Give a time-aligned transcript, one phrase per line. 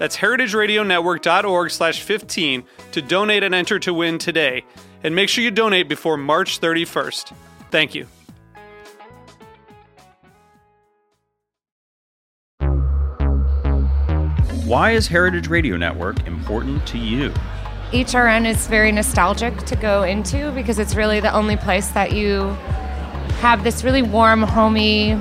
[0.00, 4.64] That's heritageradionetwork.org slash 15 to donate and enter to win today.
[5.04, 7.34] And make sure you donate before March 31st.
[7.70, 8.06] Thank you.
[14.64, 17.28] Why is Heritage Radio Network important to you?
[17.90, 22.44] HRN is very nostalgic to go into because it's really the only place that you
[23.42, 25.18] have this really warm, homey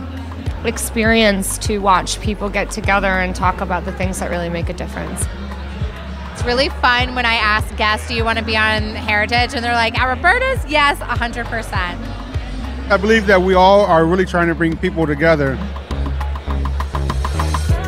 [0.65, 4.73] experience to watch people get together and talk about the things that really make a
[4.73, 5.25] difference.
[6.33, 9.53] It's really fun when I ask guests, Do you want to be on Heritage?
[9.53, 10.65] And they're like, At Roberta's?
[10.69, 12.91] Yes, 100%.
[12.91, 15.57] I believe that we all are really trying to bring people together.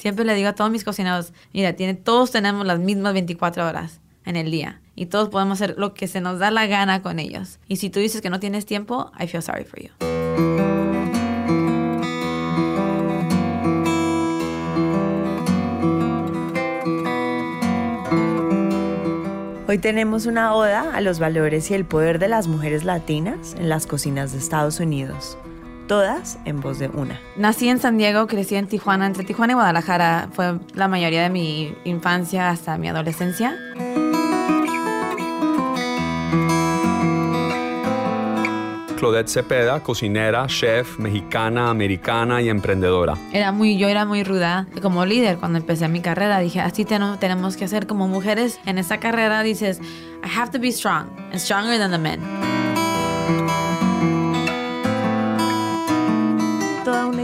[0.00, 4.00] Siempre le digo a todos mis cocineros, mira, tiene, todos tenemos las mismas 24 horas
[4.24, 7.18] en el día y todos podemos hacer lo que se nos da la gana con
[7.18, 7.58] ellos.
[7.68, 9.90] Y si tú dices que no tienes tiempo, I feel sorry for you.
[19.68, 23.68] Hoy tenemos una oda a los valores y el poder de las mujeres latinas en
[23.68, 25.36] las cocinas de Estados Unidos.
[25.90, 27.18] Todas en voz de una.
[27.34, 30.28] Nací en San Diego, crecí en Tijuana, entre Tijuana y Guadalajara.
[30.32, 33.56] Fue la mayoría de mi infancia hasta mi adolescencia.
[38.98, 43.14] Claudette Cepeda, cocinera, chef, mexicana, americana y emprendedora.
[43.32, 46.38] Era muy, yo era muy ruda como líder cuando empecé mi carrera.
[46.40, 49.42] Dije, así ten- tenemos que hacer como mujeres en esa carrera.
[49.42, 49.80] Dices,
[50.22, 52.20] I have to be strong and stronger than the men.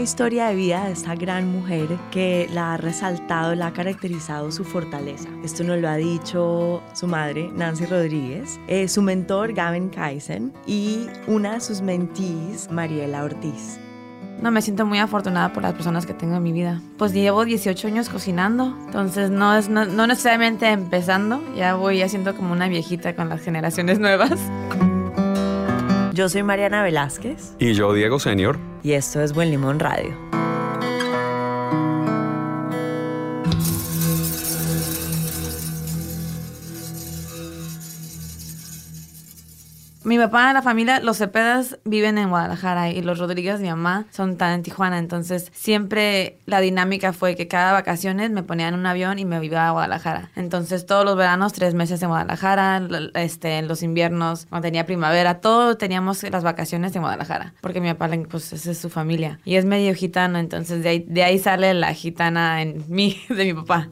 [0.07, 4.63] Historia de vida de esta gran mujer que la ha resaltado, la ha caracterizado su
[4.63, 5.27] fortaleza.
[5.43, 11.07] Esto nos lo ha dicho su madre, Nancy Rodríguez, eh, su mentor, Gavin Kaisen, y
[11.27, 13.81] una de sus mentees, Mariela Ortiz.
[14.41, 16.81] No, me siento muy afortunada por las personas que tengo en mi vida.
[16.97, 22.33] Pues llevo 18 años cocinando, entonces no es no, no necesariamente empezando, ya voy haciendo
[22.33, 24.39] como una viejita con las generaciones nuevas.
[26.13, 28.57] Yo soy Mariana Velázquez Y yo, Diego Senior.
[28.87, 30.15] Y esto es Buen Limón Radio.
[40.17, 44.35] Mi papá, la familia, los Cepedas viven en Guadalajara y los Rodríguez, mi mamá, son
[44.35, 44.97] tan en Tijuana.
[44.97, 49.45] Entonces, siempre la dinámica fue que cada vacaciones me ponían en un avión y me
[49.45, 50.31] iba a Guadalajara.
[50.35, 52.81] Entonces, todos los veranos, tres meses en Guadalajara,
[53.13, 57.53] este, en los inviernos, cuando tenía primavera, todo teníamos las vacaciones en Guadalajara.
[57.61, 59.39] Porque mi papá, pues, esa es su familia.
[59.45, 63.45] Y es medio gitano, entonces de ahí, de ahí sale la gitana en mí, de
[63.45, 63.87] mi papá.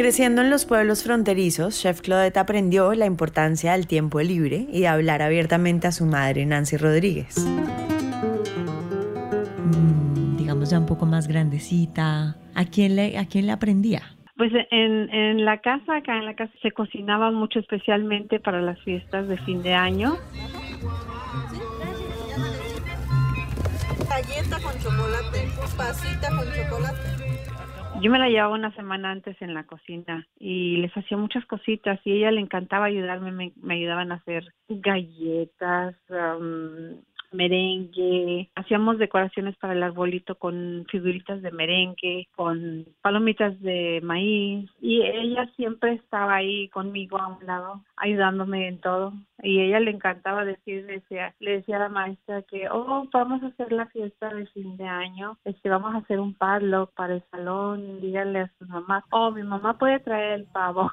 [0.00, 4.88] Creciendo en los pueblos fronterizos, Chef Claudette aprendió la importancia del tiempo libre y de
[4.88, 7.36] hablar abiertamente a su madre, Nancy Rodríguez.
[9.58, 12.34] Mm, digamos ya un poco más grandecita.
[12.54, 14.16] ¿A quién le, a quién le aprendía?
[14.38, 18.80] Pues en, en la casa, acá en la casa se cocinaba mucho especialmente para las
[18.82, 20.16] fiestas de fin de año.
[24.08, 25.46] Galleta con chocolate,
[25.76, 27.29] pasita con chocolate.
[28.00, 32.00] Yo me la llevaba una semana antes en la cocina y les hacía muchas cositas
[32.04, 37.02] y ella le encantaba ayudarme, me, me ayudaban a hacer galletas, um,
[37.32, 45.02] merengue, hacíamos decoraciones para el arbolito con figuritas de merengue, con palomitas de maíz y
[45.02, 49.12] ella siempre estaba ahí conmigo a un lado, ayudándome en todo.
[49.42, 53.46] Y ella le encantaba decir, decía, le decía a la maestra que, oh, vamos a
[53.46, 57.24] hacer la fiesta de fin de año, este, vamos a hacer un padlock para el
[57.30, 60.90] salón, díganle a su mamá, oh, mi mamá puede traer el pavo.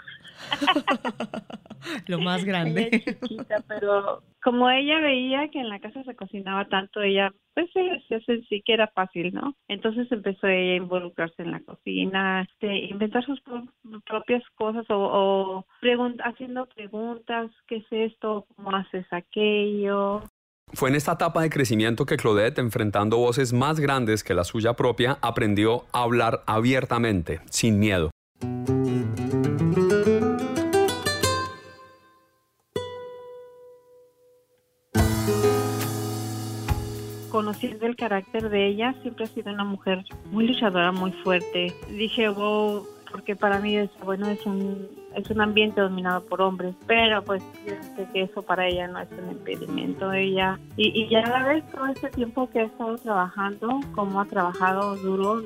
[2.08, 2.90] Lo más grande.
[2.92, 7.32] Ella es chiquita, pero como ella veía que en la casa se cocinaba tanto, ella
[7.54, 9.56] pues se sí que era fácil, ¿no?
[9.68, 13.66] Entonces empezó ella a involucrarse en la cocina, este, inventar sus pro-
[14.06, 18.46] propias cosas o, o pregun- haciendo preguntas, ¿qué es esto?
[18.56, 20.22] ¿Cómo haces aquello?
[20.74, 24.74] Fue en esta etapa de crecimiento que Claudette, enfrentando voces más grandes que la suya
[24.74, 28.12] propia, aprendió a hablar abiertamente, sin miedo.
[37.38, 41.72] Conociendo el carácter de ella, siempre ha sido una mujer muy luchadora, muy fuerte.
[41.88, 46.74] Dije, wow, porque para mí es, bueno, es un, es un ambiente dominado por hombres,
[46.88, 50.12] pero pues yo sé que eso para ella no es un impedimento.
[50.12, 54.26] Ella, y, ya a la vez todo este tiempo que ha estado trabajando, como ha
[54.26, 55.40] trabajado duro,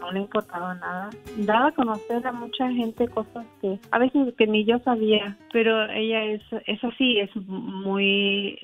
[0.00, 1.10] no le ha importado nada.
[1.36, 5.88] Daba a conocer a mucha gente cosas que a veces que ni yo sabía, pero
[5.88, 8.58] ella es, es así, es muy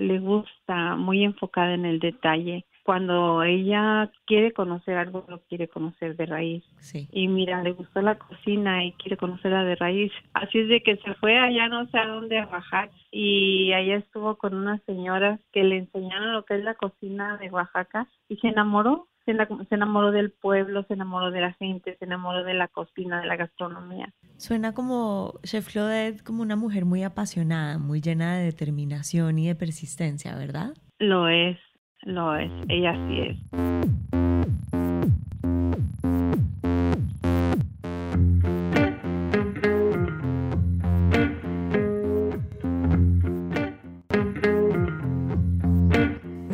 [0.00, 2.64] le gusta, muy enfocada en el detalle.
[2.82, 6.64] Cuando ella quiere conocer algo, lo quiere conocer de raíz.
[6.78, 7.08] Sí.
[7.12, 10.10] Y mira, le gustó la cocina y quiere conocerla de raíz.
[10.32, 13.96] Así es de que se fue allá no sé a dónde a bajar y allá
[13.96, 18.36] estuvo con unas señoras que le enseñaron lo que es la cocina de Oaxaca y
[18.38, 19.06] se enamoró.
[19.26, 22.68] Se ena- se enamoró del pueblo, se enamoró de la gente, se enamoró de la
[22.68, 24.12] cocina, de la gastronomía.
[24.40, 29.54] Suena como Chef Claudette, como una mujer muy apasionada, muy llena de determinación y de
[29.54, 30.72] persistencia, ¿verdad?
[30.98, 31.58] Lo es,
[32.04, 34.39] lo es, ella sí es.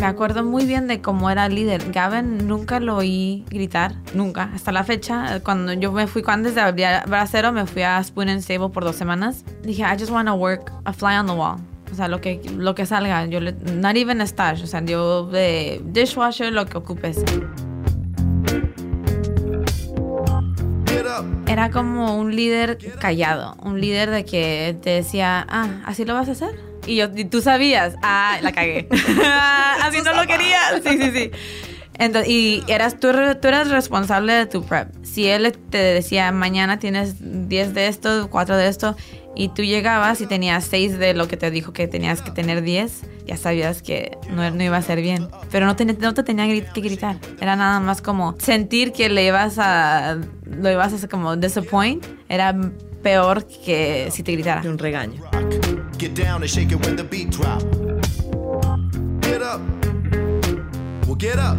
[0.06, 1.92] Acuerdo muy bien de cómo era líder.
[1.92, 4.50] Gavin nunca lo oí gritar, nunca.
[4.54, 8.28] Hasta la fecha, cuando yo me fui, antes de abrir Bracero, me fui a Spoon
[8.28, 9.44] and Stable por dos semanas.
[9.62, 11.56] Dije, I just want to work a fly on the wall.
[11.92, 13.26] O sea, lo que, lo que salga.
[13.26, 14.62] Yo le, not even a stash.
[14.62, 17.22] O sea, yo de dishwasher, lo que ocupes.
[21.46, 23.56] Era como un líder callado.
[23.62, 26.75] Un líder de que te decía, ah, ¿así lo vas a hacer?
[26.86, 28.88] Y, yo, y tú sabías, ah, la cagué.
[29.82, 30.82] Así no lo querías.
[30.84, 31.30] Sí, sí, sí.
[31.98, 33.08] Entonces, y eras, tú,
[33.40, 34.88] tú eras responsable de tu prep.
[35.02, 38.96] Si él te decía, mañana tienes 10 de esto, 4 de esto,
[39.34, 42.62] y tú llegabas y tenías 6 de lo que te dijo que tenías que tener
[42.62, 45.28] 10, ya sabías que no, no iba a ser bien.
[45.50, 47.16] Pero no te, no te tenía que gritar.
[47.40, 52.04] Era nada más como sentir que le ibas a, lo ibas a hacer como disappoint.
[52.28, 52.54] Era
[53.02, 54.62] peor que si te gritara.
[54.62, 55.22] un regaño.
[55.98, 57.62] Get down and shake it when the beat drop.
[59.22, 59.62] Get up.
[61.06, 61.56] Well, get up.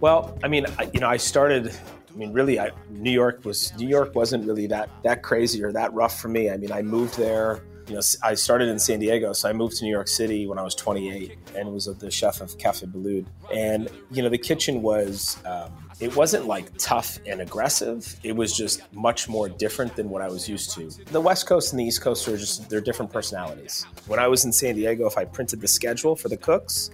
[0.00, 1.74] Well, I mean, I, you know, I started.
[2.12, 5.72] I mean, really, I, New York was New York wasn't really that that crazy or
[5.72, 6.50] that rough for me.
[6.50, 7.62] I mean, I moved there.
[7.90, 10.60] You know, I started in San Diego, so I moved to New York City when
[10.60, 13.26] I was 28, and was the chef of Cafe Balud.
[13.52, 15.36] And you know, the kitchen was.
[15.44, 18.16] Um, it wasn't like tough and aggressive.
[18.22, 20.88] It was just much more different than what I was used to.
[21.06, 23.84] The West Coast and the East Coast are just they're different personalities.
[24.06, 26.90] When I was in San Diego, if I printed the schedule for the cooks,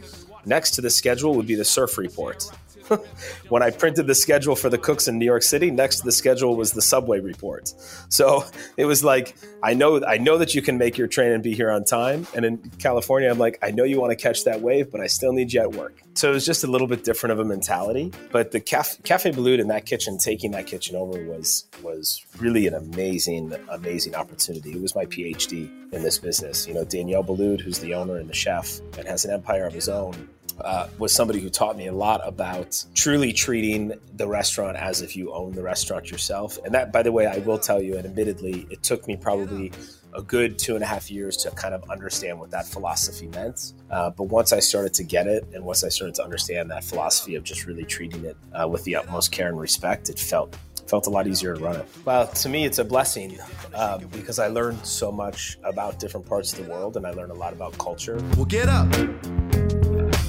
[0.47, 2.50] next to the schedule would be the surf report.
[3.49, 6.12] when I printed the schedule for the cooks in New York City, next to the
[6.12, 7.73] schedule was the subway report.
[8.09, 8.45] So
[8.76, 11.55] it was like I know I know that you can make your train and be
[11.55, 12.26] here on time.
[12.35, 15.07] And in California, I'm like I know you want to catch that wave, but I
[15.07, 16.02] still need you at work.
[16.14, 18.11] So it was just a little bit different of a mentality.
[18.33, 22.75] But the Cafe, Cafe in that kitchen, taking that kitchen over was was really an
[22.75, 24.73] amazing amazing opportunity.
[24.73, 26.66] It was my PhD in this business.
[26.66, 29.73] You know, Danielle Balud, who's the owner and the chef, and has an empire of
[29.73, 30.28] his own
[30.61, 35.17] uh, was somebody who taught me a lot about truly treating the restaurant as if
[35.17, 36.59] you own the restaurant yourself.
[36.65, 39.73] And that, by the way, I will tell you, and admittedly, it took me probably
[40.15, 43.75] a good two and a half years to kind of understand what that philosophy meant.
[43.91, 46.85] Uh, but once I started to get it, and once I started to understand that
[46.85, 50.57] philosophy of just really treating it uh, with the utmost care and respect, it felt
[50.89, 51.87] felt a lot easier to run it.
[52.05, 53.39] Well, to me, it's a blessing
[53.75, 57.33] uh, because I learned so much about different parts of the world and I learned
[57.33, 58.23] a lot about culture.
[58.37, 58.87] Well, get up.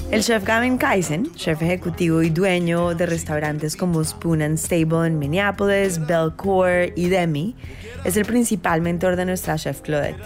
[0.10, 5.20] El chef Gavin Kaizen, chef ejecutivo y dueño de restaurantes como Spoon and Stable en
[5.20, 7.58] Minneapolis, Belcourt y Demi,
[8.06, 10.18] es el principal mentor de nuestra chef Claudette.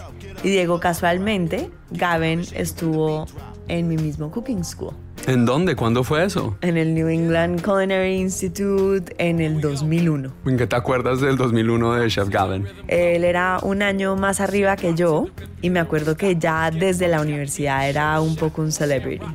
[0.43, 3.25] Y Diego, casualmente, Gavin estuvo
[3.67, 4.93] en mi mismo cooking school.
[5.27, 5.75] ¿En dónde?
[5.75, 6.57] ¿Cuándo fue eso?
[6.61, 10.31] En el New England Culinary Institute en el 2001.
[10.45, 12.67] ¿En qué te acuerdas del 2001 de Chef Gavin?
[12.87, 15.27] Él era un año más arriba que yo
[15.61, 19.25] y me acuerdo que ya desde la universidad era un poco un celebrity.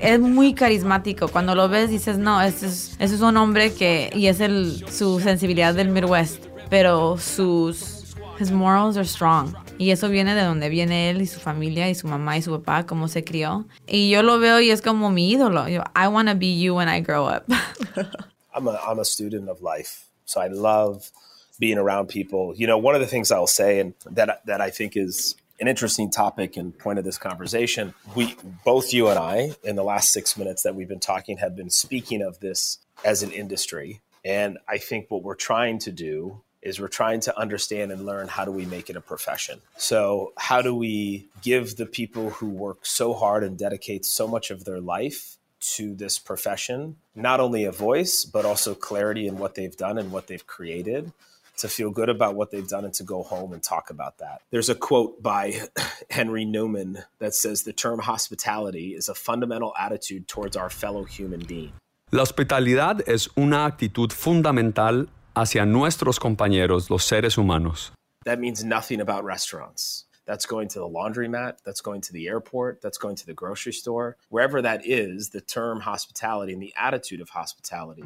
[0.00, 1.28] Es muy carismático.
[1.28, 4.84] Cuando lo ves dices, no, ese es, ese es un hombre que, y es el,
[4.90, 8.00] su sensibilidad del Midwest, pero sus
[8.40, 9.54] his morals are strong.
[9.80, 12.50] Y eso viene de donde viene él y su familia y su mamá y su
[12.50, 13.66] papá, cómo se crió.
[13.86, 15.68] Y yo lo veo y es como mi ídolo.
[15.68, 17.48] Yo, I want to be you when I grow up.
[18.54, 20.10] I'm a, I'm a student of life.
[20.26, 21.10] So I love
[21.58, 22.52] being around people.
[22.54, 25.66] You know, one of the things I'll say and that, that I think is an
[25.66, 27.94] interesting topic and point of this conversation.
[28.14, 31.56] We, both you and I, in the last six minutes that we've been talking, have
[31.56, 34.02] been speaking of this as an industry.
[34.26, 38.28] And I think what we're trying to do is we're trying to understand and learn
[38.28, 39.60] how do we make it a profession.
[39.76, 44.50] So how do we give the people who work so hard and dedicate so much
[44.50, 49.54] of their life to this profession not only a voice but also clarity in what
[49.54, 51.12] they've done and what they've created
[51.58, 54.40] to feel good about what they've done and to go home and talk about that.
[54.50, 55.60] There's a quote by
[56.10, 61.40] Henry Newman that says the term hospitality is a fundamental attitude towards our fellow human
[61.40, 61.72] being.
[62.12, 65.06] La hospitalidad es una actitud fundamental
[65.40, 67.92] hacia nuestros compañeros, los seres humanos.
[68.24, 70.04] That means nothing about restaurants.
[70.26, 73.72] That's going to the laundromat, that's going to the airport, that's going to the grocery
[73.72, 74.16] store.
[74.28, 78.04] Wherever that is, the term hospitality and the attitude of hospitality.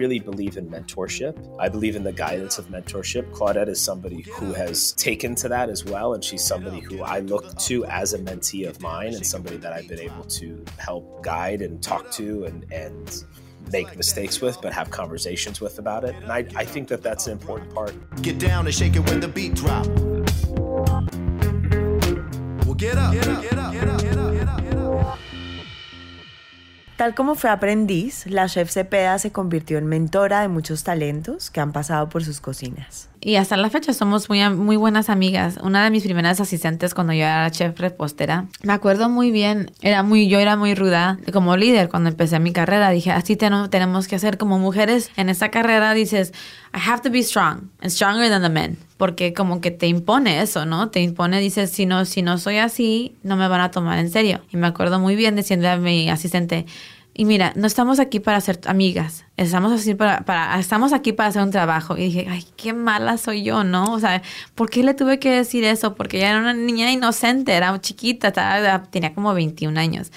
[0.00, 1.34] Really believe in mentorship.
[1.60, 3.30] I believe in the guidance of mentorship.
[3.32, 7.18] Claudette is somebody who has taken to that as well, and she's somebody who I
[7.18, 11.22] look to as a mentee of mine and somebody that I've been able to help
[11.22, 13.24] guide and talk to and, and
[13.70, 16.14] make mistakes with, but have conversations with about it.
[16.22, 17.94] And I, I think that that's an important part.
[18.22, 19.86] Get down and shake it when the beat drop.
[22.64, 23.12] Well, get up.
[23.12, 23.42] Get up.
[23.42, 23.72] Get up.
[23.74, 24.09] Get up.
[27.00, 31.58] Tal como fue aprendiz, la chef Cepeda se convirtió en mentora de muchos talentos que
[31.58, 33.08] han pasado por sus cocinas.
[33.22, 35.58] Y hasta la fecha somos muy, muy buenas amigas.
[35.62, 40.02] Una de mis primeras asistentes cuando yo era chef repostera, me acuerdo muy bien, era
[40.02, 42.88] muy, yo era muy ruda como líder cuando empecé mi carrera.
[42.90, 45.92] Dije, así ten- tenemos que hacer como mujeres en esta carrera.
[45.92, 46.32] Dices,
[46.74, 48.78] I have to be strong and stronger than the men.
[48.96, 50.88] Porque como que te impone eso, ¿no?
[50.88, 54.08] Te impone, dices, si no, si no soy así, no me van a tomar en
[54.10, 54.40] serio.
[54.50, 56.64] Y me acuerdo muy bien diciendo a mi asistente,
[57.20, 61.42] y mira, no estamos aquí para ser amigas, estamos, así para, estamos aquí para hacer
[61.42, 61.98] un trabajo.
[61.98, 63.92] Y dije, ay, qué mala soy yo, ¿no?
[63.92, 64.22] O sea,
[64.54, 65.94] ¿por qué le tuve que decir eso?
[65.94, 68.32] Porque ella era una niña inocente, era chiquita,
[68.90, 70.10] tenía como 21 años.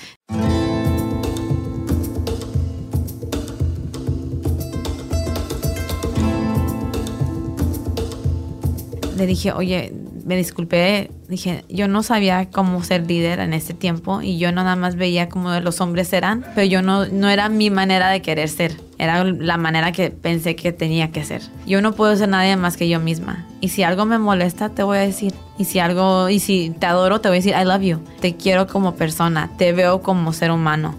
[9.17, 9.93] le dije, oye,
[10.23, 14.75] me disculpé, dije, yo no sabía cómo ser líder en ese tiempo y yo nada
[14.75, 18.49] más veía como los hombres eran, pero yo no, no era mi manera de querer
[18.49, 21.41] ser, era la manera que pensé que tenía que ser.
[21.65, 23.45] Yo no puedo ser nadie más que yo misma.
[23.59, 25.33] Y si algo me molesta, te voy a decir.
[25.57, 27.99] Y si algo, y si te adoro, te voy a decir, I love you.
[28.19, 30.95] Te quiero como persona, te veo como ser humano.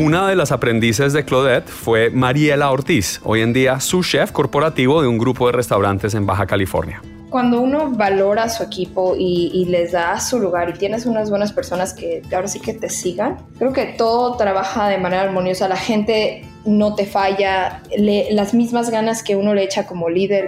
[0.00, 5.02] Una de las aprendices de Claudette fue Mariela Ortiz, hoy en día su chef corporativo
[5.02, 7.02] de un grupo de restaurantes en Baja California.
[7.28, 11.52] Cuando uno valora a su equipo y, les da su lugar y tienes unas buenas
[11.52, 15.68] personas que ahora sí que te sigan, creo que todo trabaja de manera armoniosa.
[15.68, 20.46] La gente no te falla, las mismas ganas que uno le echa como líder.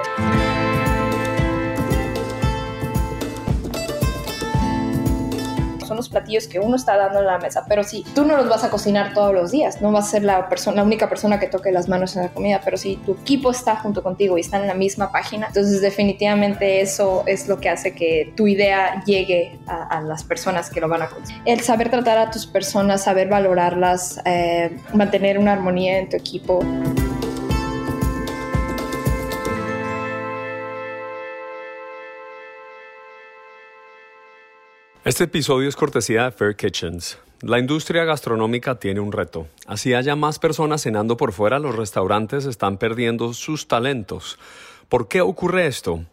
[5.92, 8.48] Son los platillos que uno está dando en la mesa, pero si tú no los
[8.48, 11.38] vas a cocinar todos los días, no vas a ser la, persona, la única persona
[11.38, 14.40] que toque las manos en la comida, pero si tu equipo está junto contigo y
[14.40, 19.04] están en la misma página, entonces definitivamente eso es lo que hace que tu idea
[19.04, 21.42] llegue a, a las personas que lo van a consumir.
[21.44, 26.60] El saber tratar a tus personas, saber valorarlas, eh, mantener una armonía en tu equipo.
[35.04, 37.18] Este episodio es cortesía de Fair Kitchens.
[37.40, 39.48] La industria gastronómica tiene un reto.
[39.66, 44.38] Así haya más personas cenando por fuera, los restaurantes están perdiendo sus talentos.
[44.88, 46.04] ¿Por qué ocurre esto?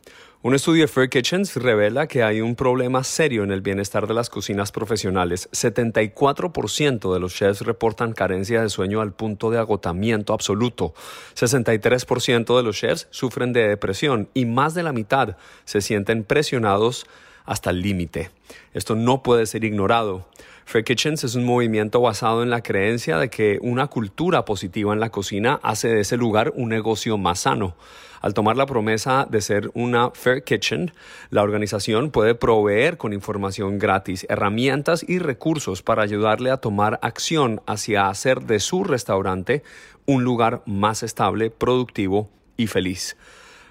[0.42, 4.16] Un estudio de Fair Kitchens revela que hay un problema serio en el bienestar de
[4.16, 5.50] las cocinas profesionales.
[5.52, 10.96] 74% de los chefs reportan carencia de sueño al punto de agotamiento absoluto.
[11.36, 17.06] 63% de los chefs sufren de depresión y más de la mitad se sienten presionados
[17.50, 18.30] hasta el límite.
[18.74, 20.28] Esto no puede ser ignorado.
[20.66, 25.00] Fair Kitchens es un movimiento basado en la creencia de que una cultura positiva en
[25.00, 27.76] la cocina hace de ese lugar un negocio más sano.
[28.22, 30.92] Al tomar la promesa de ser una Fair Kitchen,
[31.32, 37.62] la organización puede proveer con información gratis, herramientas y recursos para ayudarle a tomar acción
[37.66, 39.64] hacia hacer de su restaurante
[40.06, 43.18] un lugar más estable, productivo y feliz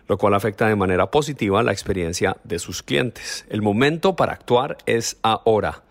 [0.09, 3.45] lo cual afecta de manera positiva la experiencia de sus clientes.
[3.49, 5.83] El momento para actuar es ahora.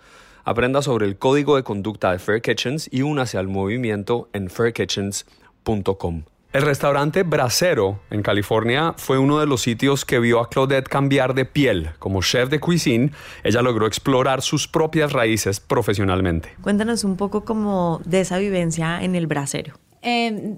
[0.44, 6.24] Aprenda sobre el código de conducta de Fair Kitchens y únase al movimiento en fairkitchens.com.
[6.54, 11.34] El restaurante Bracero en California fue uno de los sitios que vio a Claudette cambiar
[11.34, 11.92] de piel.
[12.00, 13.12] Como chef de cuisine,
[13.44, 16.56] ella logró explorar sus propias raíces profesionalmente.
[16.62, 19.74] Cuéntanos un poco como de esa vivencia en el Bracero.
[20.02, 20.56] Eh,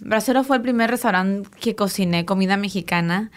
[0.00, 3.30] Bracero fue el primer restaurante que cociné comida mexicana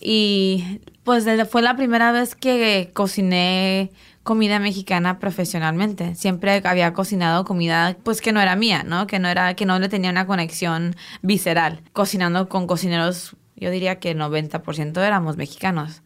[0.00, 3.90] y pues fue la primera vez que cociné
[4.22, 6.14] comida mexicana profesionalmente.
[6.14, 9.06] Siempre había cocinado comida pues que no era mía, ¿no?
[9.06, 11.82] Que no era que no le tenía una conexión visceral.
[11.92, 16.02] Cocinando con cocineros, yo diría que el 90% éramos mexicanos.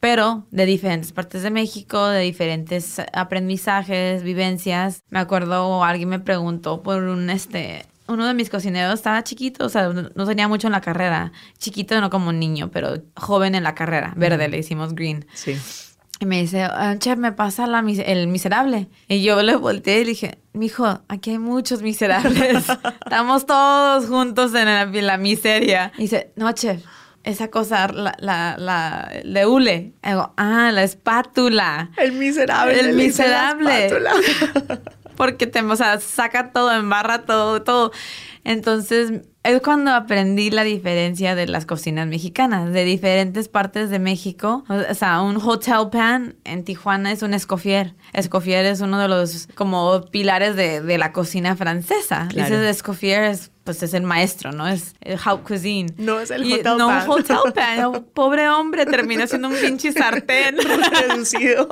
[0.00, 5.02] Pero de diferentes partes de México, de diferentes aprendizajes, vivencias.
[5.10, 9.68] Me acuerdo alguien me preguntó por un este uno de mis cocineros estaba chiquito, o
[9.68, 11.32] sea, no tenía mucho en la carrera.
[11.58, 14.12] Chiquito, no como un niño, pero joven en la carrera.
[14.16, 15.24] Verde, le hicimos green.
[15.32, 15.56] Sí.
[16.22, 18.88] Y me dice, "Ah, chef, me pasa la mis- el miserable.
[19.08, 22.64] Y yo le volteé y le dije, mijo, aquí hay muchos miserables.
[23.06, 25.92] Estamos todos juntos en la, en la miseria.
[25.96, 26.84] Y dice, no, chef,
[27.24, 29.94] esa cosa, la, la, la de hule.
[30.04, 31.90] Y digo, ah, la espátula.
[31.96, 32.78] El miserable.
[32.80, 33.88] El miserable.
[35.20, 37.92] Porque te, o sea, saca todo, embarra todo, todo.
[38.42, 44.64] Entonces, es cuando aprendí la diferencia de las cocinas mexicanas, de diferentes partes de México.
[44.68, 47.94] O sea, un hotel pan en Tijuana es un escoffier.
[48.12, 52.26] Escoffier es uno de los como pilares de, de la cocina francesa.
[52.28, 52.50] Claro.
[52.50, 54.66] Dices escoffier es pues es el maestro, ¿no?
[54.66, 55.92] Es el haute cuisine.
[55.98, 57.04] No es el Y- hotel no, pan.
[57.08, 58.04] un hotel pan.
[58.14, 60.56] Pobre hombre, termina siendo un pinche sartén.
[61.08, 61.68] Reducido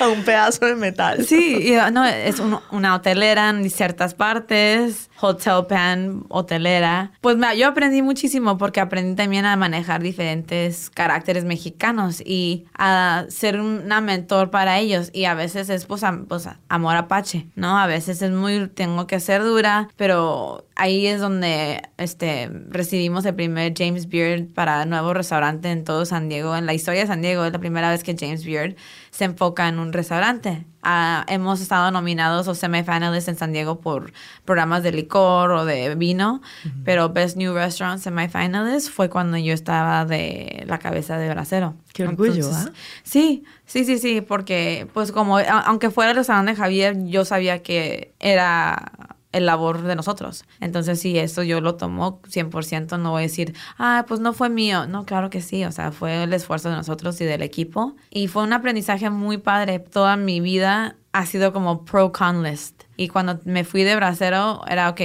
[0.00, 1.24] a un pedazo de metal.
[1.26, 6.93] Sí, y, no, es un- una hotelera en ciertas partes, hotel pan, hotelera.
[7.20, 13.60] Pues yo aprendí muchísimo porque aprendí también a manejar diferentes caracteres mexicanos y a ser
[13.60, 15.10] una mentor para ellos.
[15.12, 17.78] Y a veces es pues, pues, amor apache, ¿no?
[17.78, 23.34] A veces es muy, tengo que ser dura, pero ahí es donde este, recibimos el
[23.34, 26.56] primer James Beard para nuevo restaurante en todo San Diego.
[26.56, 28.76] En la historia de San Diego es la primera vez que James Beard
[29.14, 30.66] se enfoca en un restaurante.
[30.82, 34.12] Ah, hemos estado nominados o semifinalists en San Diego por
[34.44, 36.42] programas de licor o de vino,
[36.84, 41.76] pero Best New Restaurant semifinalist fue cuando yo estaba de la cabeza de bracero.
[41.92, 42.72] Qué orgullo, Entonces, ¿ah?
[43.04, 47.62] Sí, sí, sí, sí, porque pues como, aunque fuera el restaurante de Javier, yo sabía
[47.62, 50.44] que era el labor de nosotros.
[50.60, 54.48] Entonces, sí, eso yo lo tomo 100%, no voy a decir, ah, pues no fue
[54.48, 54.86] mío.
[54.86, 57.96] No, claro que sí, o sea, fue el esfuerzo de nosotros y del equipo.
[58.10, 59.80] Y fue un aprendizaje muy padre.
[59.80, 62.84] Toda mi vida ha sido como pro-con list.
[62.96, 65.00] Y cuando me fui de bracero, era, ok,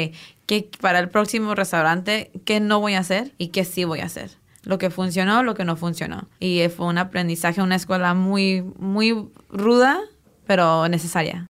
[0.45, 4.05] ¿qué, para el próximo restaurante, ¿qué no voy a hacer y qué sí voy a
[4.05, 4.31] hacer?
[4.63, 6.27] Lo que funcionó, lo que no funcionó.
[6.39, 9.99] Y fue un aprendizaje, una escuela muy, muy ruda,
[10.45, 11.47] pero necesaria.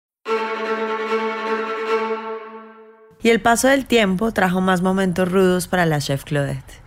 [3.26, 6.80] Y el paso del tiempo trajo más momentos rudos para la chef Claudette.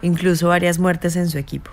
[0.00, 1.72] Incluso varias muertes en su equipo.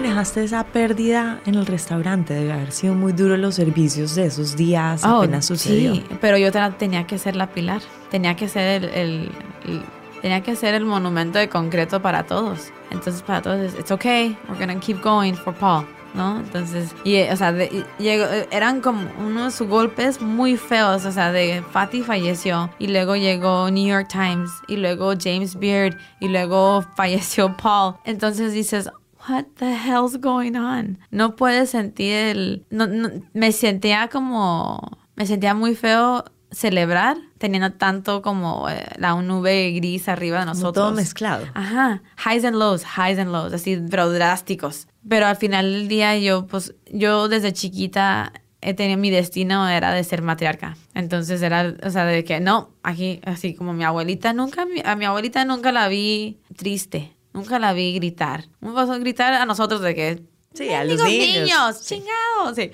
[0.00, 2.34] Manejaste esa pérdida en el restaurante?
[2.34, 5.94] Debe haber sido muy duro los servicios de esos días Oh, apenas sucedió.
[5.94, 7.82] Sí, pero yo te- tenía que ser la pilar.
[8.10, 9.32] Tenía que ser el, el-
[9.66, 9.82] el-
[10.22, 12.70] tenía que ser el monumento de concreto para todos.
[12.90, 15.84] Entonces para todos es, it's okay, we're gonna keep going for Paul.
[16.14, 16.38] ¿No?
[16.40, 18.08] Entonces, y, o sea, de- y
[18.50, 23.86] eran como unos golpes muy feos, o sea, de Fatty falleció, y luego llegó New
[23.86, 27.96] York Times, y luego James Beard, y luego falleció Paul.
[28.04, 28.88] Entonces dices,
[29.28, 30.98] what the hell's going on?
[31.10, 32.66] No puedes sentir el...
[32.70, 34.98] No, no- me sentía como...
[35.16, 40.74] Me sentía muy feo celebrar teniendo tanto como eh, la nube gris arriba de nosotros.
[40.74, 41.46] todo mezclado.
[41.54, 44.86] Ajá, highs and lows, highs and lows, así, pero drásticos.
[45.08, 49.92] Pero al final del día yo, pues, yo desde chiquita he tenido mi destino era
[49.92, 50.76] de ser matriarca.
[50.94, 55.04] Entonces era, o sea, de que no, aquí, así como mi abuelita, nunca, a mi
[55.04, 58.44] abuelita nunca la vi triste, nunca la vi gritar.
[58.60, 60.22] Un pasó gritar a nosotros de que,
[60.54, 61.42] Sí, a los "Mendigos niños".
[61.44, 62.70] niños, chingados, sí.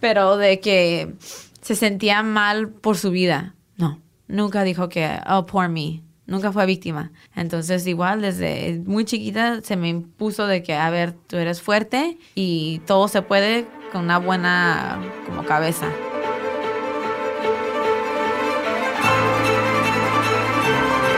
[0.00, 1.14] Pero de que
[1.62, 3.54] se sentía mal por su vida.
[3.76, 6.02] No, nunca dijo que, oh, poor me.
[6.26, 7.12] Nunca fue víctima.
[7.34, 12.16] Entonces, igual, desde muy chiquita se me impuso de que, a ver, tú eres fuerte
[12.34, 15.88] y todo se puede con una buena como cabeza.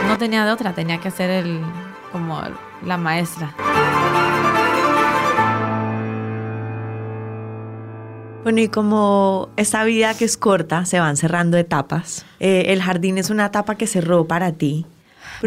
[0.07, 1.61] No tenía de otra, tenía que ser el,
[2.11, 2.41] como
[2.85, 3.53] la maestra.
[8.43, 12.25] Bueno, y como esta vida que es corta, se van cerrando etapas.
[12.39, 14.85] eh, el jardín es una etapa que cerró para ti.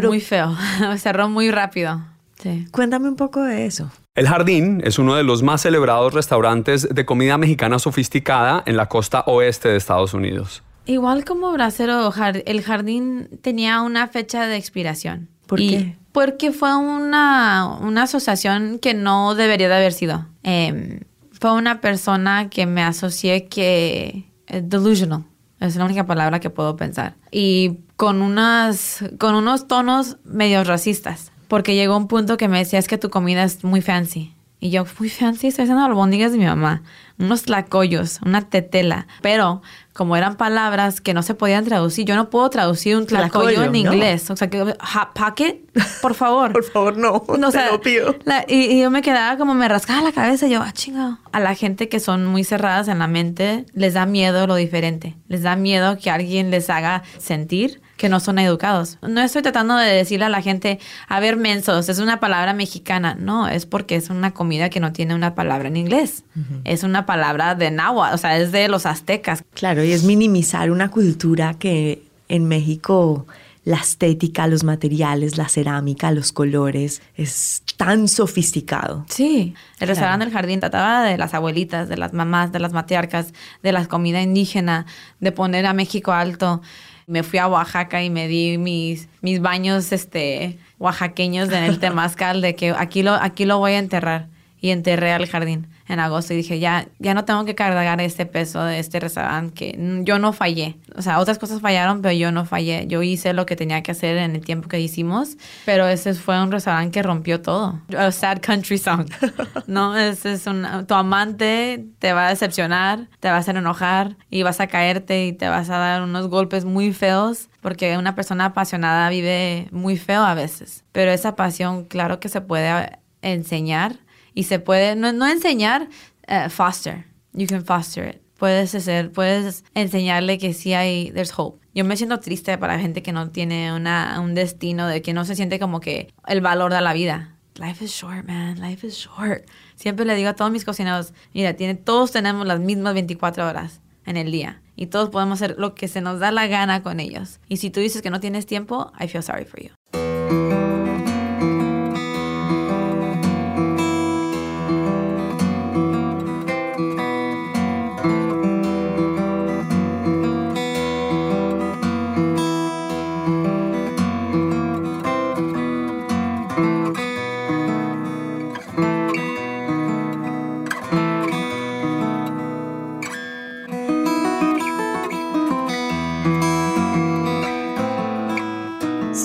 [0.03, 0.55] muy feo,
[0.97, 2.01] cerró muy rápido.
[2.37, 2.67] Sí.
[2.71, 3.89] Cuéntame un poco de eso.
[4.15, 8.87] El Jardín es uno de los más celebrados restaurantes de comida mexicana sofisticada en la
[8.87, 10.63] costa oeste de Estados Unidos.
[10.85, 12.11] Igual como Bracero,
[12.45, 15.29] el jardín tenía una fecha de expiración.
[15.45, 15.97] ¿Por Y qué?
[16.11, 20.27] Porque fue una, una asociación que no debería de haber sido.
[20.43, 24.25] Em, fue una persona que me asocié que...
[24.47, 25.23] eh, delusional.
[25.59, 27.15] Es la única palabra que puedo pensar.
[27.31, 31.31] Y con, unas, con unos tonos medio racistas.
[31.47, 34.33] Porque llegó un punto que me decía, es que tu comida es muy fancy.
[34.63, 36.83] Y yo, muy fancy, estoy haciendo albóndigas de mi mamá.
[37.17, 39.07] Unos tlacoyos, una tetela.
[39.21, 39.61] Pero
[39.93, 43.63] como eran palabras que no se podían traducir, yo no puedo traducir un tlacoyo Tlacoyo,
[43.63, 43.93] en no.
[43.93, 44.29] inglés.
[44.29, 45.57] O sea, que hot pocket,
[46.03, 46.53] por favor.
[46.53, 47.23] Por favor, no.
[47.39, 48.15] No, te lo pido.
[48.23, 50.45] la- y, y yo me quedaba como me rascaba la cabeza.
[50.47, 51.17] y Yo, ah, chingado.
[51.31, 55.15] A la gente que son muy cerradas en la mente, les da miedo lo diferente.
[55.27, 58.97] Les da miedo que alguien les haga sentir que no son educados.
[59.07, 63.15] No estoy tratando de decirle a la gente, a ver, mensos, es una palabra mexicana.
[63.19, 66.23] No, es porque es una comida que no tiene una palabra en inglés.
[66.63, 69.43] Es una palabra de náhuatl, o sea, es de los aztecas.
[69.53, 73.27] Claro, y es minimizar una cultura que en México
[73.65, 79.05] la estética, los materiales, la cerámica, los colores, es tan sofisticado.
[79.09, 79.89] Sí, el Claro.
[79.91, 83.85] restaurante del jardín trataba de las abuelitas, de las mamás, de las matriarcas, de la
[83.85, 84.87] comida indígena,
[85.19, 86.63] de poner a México alto.
[87.11, 92.41] Me fui a Oaxaca y me di mis, mis baños este, oaxaqueños en el temazcal
[92.41, 94.27] de que aquí lo, aquí lo voy a enterrar.
[94.63, 98.25] Y enterré al jardín en agosto y dije, ya, ya no tengo que cargar este
[98.25, 100.77] peso de este restaurante que yo no fallé.
[100.95, 102.87] O sea, otras cosas fallaron, pero yo no fallé.
[102.87, 106.41] Yo hice lo que tenía que hacer en el tiempo que hicimos, pero ese fue
[106.41, 107.81] un restaurante que rompió todo.
[107.97, 109.07] A sad country song.
[109.67, 114.15] No, ese es un, tu amante te va a decepcionar, te va a hacer enojar
[114.29, 118.15] y vas a caerte y te vas a dar unos golpes muy feos porque una
[118.15, 120.83] persona apasionada vive muy feo a veces.
[120.91, 123.97] Pero esa pasión, claro que se puede enseñar
[124.33, 125.89] y se puede, no, no enseñar,
[126.27, 127.05] eh, foster.
[127.33, 128.21] You can foster it.
[128.37, 131.65] Puedes hacer, puedes enseñarle que sí hay, there's hope.
[131.73, 135.25] Yo me siento triste para gente que no tiene una, un destino, de que no
[135.25, 137.37] se siente como que el valor de la vida.
[137.55, 138.59] Life is short, man.
[138.59, 139.43] Life is short.
[139.75, 143.81] Siempre le digo a todos mis cocineros, mira, tiene, todos tenemos las mismas 24 horas
[144.05, 146.99] en el día y todos podemos hacer lo que se nos da la gana con
[146.99, 147.39] ellos.
[147.47, 150.00] Y si tú dices que no tienes tiempo, I feel sorry for you.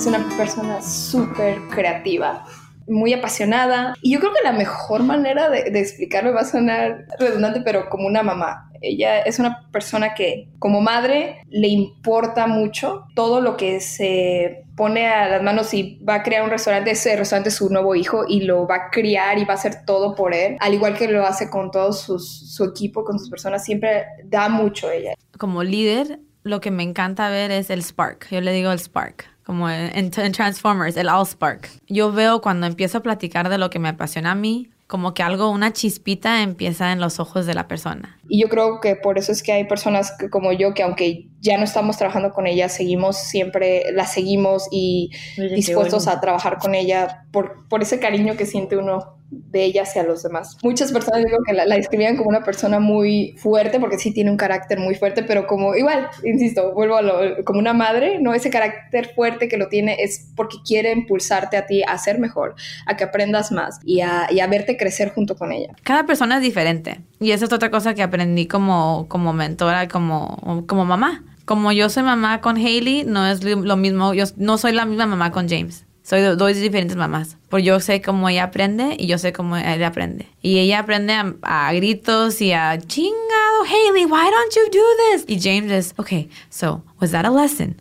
[0.07, 2.45] Una persona súper creativa,
[2.87, 3.93] muy apasionada.
[4.01, 7.89] Y yo creo que la mejor manera de, de explicarlo va a sonar redundante, pero
[7.89, 8.63] como una mamá.
[8.79, 15.07] Ella es una persona que como madre le importa mucho todo lo que se pone
[15.07, 18.25] a las manos y va a crear un restaurante, ese restaurante es su nuevo hijo
[18.27, 21.07] y lo va a criar y va a hacer todo por él, al igual que
[21.07, 25.15] lo hace con todo sus- su equipo, con sus personas, siempre da mucho ella.
[25.39, 28.27] como líder, lo que me encanta ver es el spark.
[28.29, 29.25] Yo le digo el spark.
[29.47, 31.69] Como en, en Transformers, el All Spark.
[31.87, 35.23] Yo veo cuando empiezo a platicar de lo que me apasiona a mí, como que
[35.23, 38.19] algo, una chispita empieza en los ojos de la persona.
[38.29, 41.27] Y yo creo que por eso es que hay personas que- como yo que aunque
[41.39, 46.57] ya no estamos trabajando con ella, seguimos siempre, la seguimos y Oye, dispuestos a trabajar
[46.57, 50.57] con ella por, por ese cariño que siente uno de ella hacia los demás.
[50.63, 54.37] Muchas personas digo que la, describían como una persona muy fuerte, porque sí tiene un
[54.37, 58.49] carácter muy fuerte, pero como igual, insisto, vuelvo a lo, como una madre, no ese
[58.49, 62.95] carácter fuerte que lo tiene es porque quiere impulsarte a ti a ser mejor, a
[62.95, 65.73] que aprendas más y a, y a verte crecer junto con ella.
[65.83, 67.01] Cada persona es diferente.
[67.19, 71.23] Y esa es otra cosa que aprendí como, como mentora, como, como mamá.
[71.45, 75.05] Como yo soy mamá con Hailey, no es lo mismo, yo no soy la misma
[75.05, 75.86] mamá con James.
[76.07, 77.35] Soy do- dos diferentes mamás.
[77.49, 80.27] Porque yo sé cómo ella aprende y yo sé cómo él aprende.
[80.41, 85.25] Y ella aprende a, a gritos y a chingado, Hailey, why don't you do this?
[85.27, 87.75] Y James es, okay, so, was that a lesson?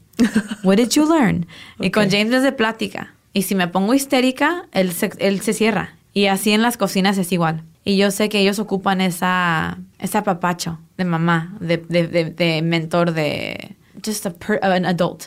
[0.64, 1.46] What did you learn?
[1.78, 3.12] Y con James es de plática.
[3.32, 5.94] Y si me pongo histérica, él se, él se cierra.
[6.12, 7.62] Y así en las cocinas es igual.
[7.84, 12.62] Y yo sé que ellos ocupan esa, ese apapacho de mamá, de, de, de, de
[12.62, 15.26] mentor, de just a per- an adult.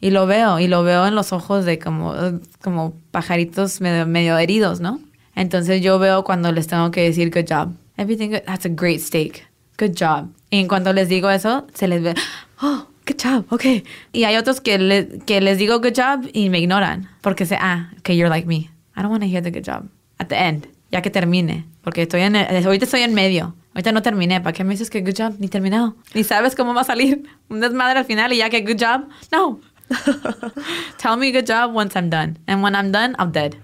[0.00, 2.14] Y lo veo, y lo veo en los ojos de como,
[2.62, 5.00] como pajaritos medio, medio heridos, ¿no?
[5.34, 7.72] Entonces yo veo cuando les tengo que decir good job.
[7.96, 9.46] Everything good, that's a great steak.
[9.78, 10.28] Good job.
[10.50, 12.14] Y en cuanto les digo eso, se les ve,
[12.62, 13.82] oh, good job, okay.
[14.12, 17.08] Y hay otros que, le- que les digo good job y me ignoran.
[17.22, 18.70] Porque sé, ah, okay, you're like me.
[18.96, 19.86] I don't want to hear the good job.
[20.18, 21.64] At the end, ya que termine.
[21.82, 23.56] Porque estoy en, el- ahorita estoy en medio.
[23.74, 24.40] Ahorita no terminé.
[24.40, 25.34] ¿Para qué me dices que good job?
[25.40, 25.96] Ni terminado.
[26.14, 27.24] Ni sabes cómo va a salir.
[27.48, 29.08] Un desmadre al final y ya que good job.
[29.32, 29.58] No.
[30.98, 32.38] Tell me good job once I'm done.
[32.46, 33.56] And when I'm done, I'm dead.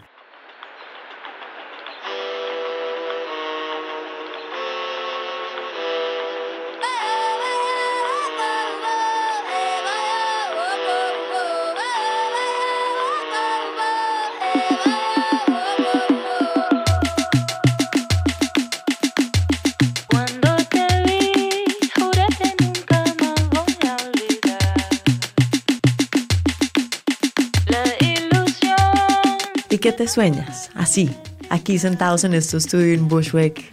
[29.70, 30.70] ¿Y qué te sueñas?
[30.74, 31.10] Así,
[31.48, 33.64] aquí sentados en este estudio en Bushwick.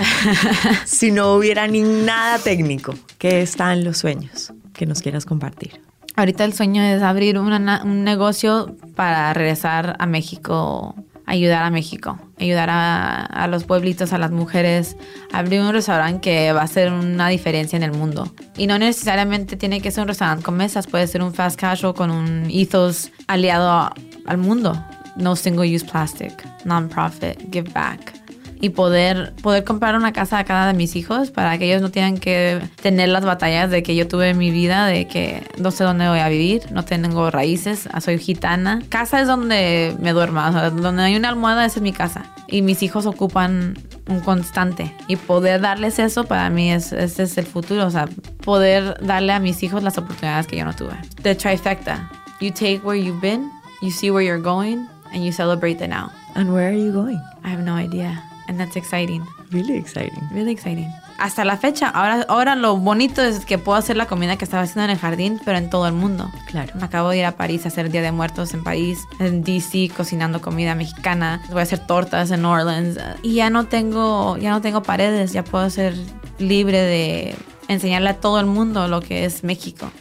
[0.85, 5.81] si no hubiera ni nada técnico, ¿qué están los sueños que nos quieras compartir?
[6.15, 10.95] Ahorita el sueño es abrir una- un negocio para regresar a México,
[11.27, 14.97] ayudar a México, ayudar a, a los pueblitos, a las mujeres,
[15.31, 18.31] abrir un restaurante que va a hacer una diferencia en el mundo.
[18.55, 21.93] Y no necesariamente tiene que ser un restaurante con mesas, puede ser un fast casual
[21.93, 23.91] con un ethos aliado
[24.25, 24.83] al mundo.
[25.17, 28.13] No single use plastic, non-profit, give back
[28.59, 31.91] y poder, poder comprar una casa a cada de mis hijos para que ellos no
[31.91, 35.71] tengan que tener las batallas de que yo tuve en mi vida, de que no
[35.71, 38.81] sé dónde voy a vivir, no tengo raíces, ah, soy gitana.
[38.89, 42.25] Casa es donde me duermo, o sea, donde hay una almohada, esa es mi casa.
[42.47, 43.77] Y mis hijos ocupan
[44.07, 44.95] un constante.
[45.07, 48.07] Y poder darles eso para mí es, ese es el futuro, o sea,
[48.43, 50.95] poder darle a mis hijos las oportunidades que yo no tuve.
[51.21, 52.09] The trifecta.
[52.39, 53.51] You take where you've been,
[53.81, 56.11] you see where you're going, and you celebrate the now.
[56.35, 57.21] And where are you going?
[57.43, 58.23] I have no idea.
[58.47, 59.25] And that's exciting.
[59.51, 60.27] Really exciting.
[60.31, 60.87] Really exciting.
[61.17, 64.63] Hasta la fecha, ahora, ahora lo bonito es que puedo hacer la comida que estaba
[64.63, 66.29] haciendo en el jardín, pero en todo el mundo.
[66.47, 66.73] Claro.
[66.75, 69.89] Me acabo de ir a París a hacer Día de Muertos en París, en DC
[69.95, 74.51] cocinando comida mexicana, voy a hacer tortas en New Orleans y ya no tengo, ya
[74.51, 75.95] no tengo paredes, ya puedo ser
[76.37, 77.35] libre de
[77.67, 79.91] enseñarle a todo el mundo lo que es México.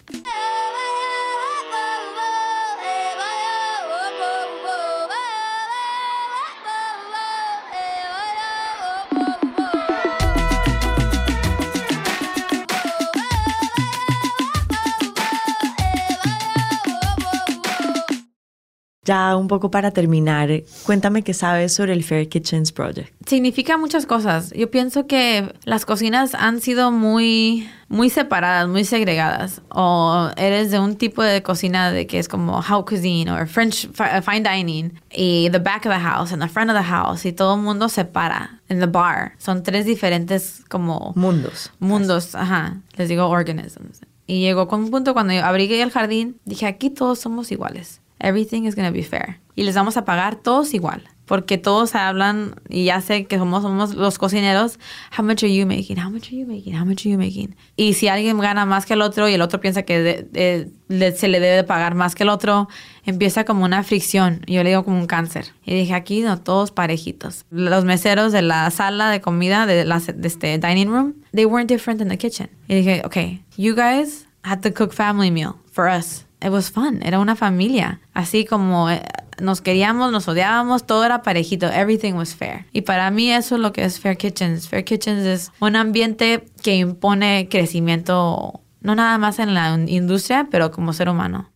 [19.07, 20.51] Ya un poco para terminar,
[20.83, 23.13] cuéntame qué sabes sobre el Fair Kitchens Project.
[23.25, 24.53] significa muchas cosas.
[24.53, 29.63] Yo pienso que las cocinas han sido muy, muy separadas, muy segregadas.
[29.69, 33.89] O eres de un tipo de cocina de que es como house cuisine o French
[33.91, 37.25] uh, fine dining y the back of the house and the front of the house
[37.25, 39.35] y todo el mundo se para en the bar.
[39.39, 41.71] Son tres diferentes como mundos.
[41.79, 42.81] Mundos, ajá.
[42.97, 44.01] Les digo organisms.
[44.27, 48.01] Y llegó con un punto cuando yo abrí el jardín, dije, aquí todos somos iguales.
[48.19, 49.39] Everything is going to be fair.
[49.55, 51.05] Y les vamos a pagar todos igual.
[51.27, 54.79] Porque todos hablan, y ya sé que somos, somos los cocineros,
[55.19, 55.99] how much are you making?
[55.99, 56.77] How much are you making?
[56.81, 57.57] How much are you making?
[57.75, 60.71] Y si alguien gana más que el otro y el otro piensa que de- de-
[60.87, 62.69] le- se le debe de pagar más que el otro,
[63.05, 64.43] empieza como una fricción.
[64.47, 65.47] Yo le digo como un cáncer.
[65.65, 67.45] Y dije, aquí no, todos parejitos.
[67.51, 71.69] Los meseros de la sala de comida, de, la, de este dining room, they weren't
[71.69, 72.49] different in the kitchen.
[72.69, 76.25] Y dije, okay, you guys had to cook family meal for us.
[76.47, 77.03] It was fun.
[77.03, 78.01] Era una familia.
[78.15, 79.03] Así como eh,
[79.41, 81.67] nos queríamos, nos odiábamos, todo era parejito.
[81.67, 82.67] Everything was fair.
[82.73, 84.69] Y para mí eso es lo que es Fair Kitchens.
[84.69, 90.71] Fair Kitchens es un ambiente que impone crecimiento, no nada más en la industria, pero
[90.71, 91.51] como ser humano.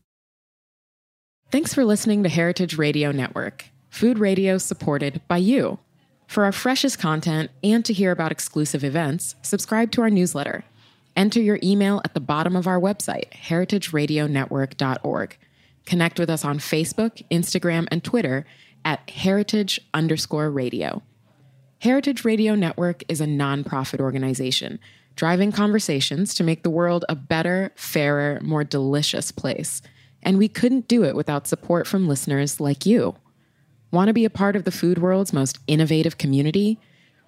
[1.52, 5.78] Thanks for listening to Heritage Radio Network, food radio supported by you.
[6.26, 10.64] For our freshest content and to hear about exclusive events, subscribe to our newsletter.
[11.16, 15.38] Enter your email at the bottom of our website, heritageradionetwork.org.
[15.86, 18.46] Connect with us on Facebook, Instagram, and Twitter
[18.84, 21.02] at heritage underscore radio.
[21.80, 24.78] Heritage Radio Network is a nonprofit organization
[25.16, 29.82] driving conversations to make the world a better, fairer, more delicious place.
[30.22, 33.16] And we couldn't do it without support from listeners like you.
[33.90, 36.78] Want to be a part of the food world's most innovative community?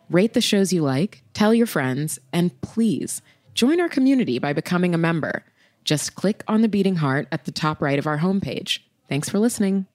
[0.09, 3.21] Rate the shows you like, tell your friends, and please
[3.55, 5.45] join our community by becoming a member.
[5.85, 8.81] Just click on the beating heart at the top right of our homepage.
[9.09, 9.87] Thanks for listening.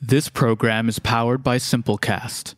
[0.00, 2.54] This program is powered by Simplecast.